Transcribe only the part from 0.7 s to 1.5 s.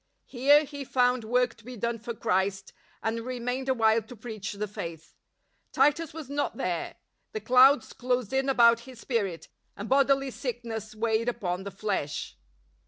found "STRENGTH IN INFIRMITY" 89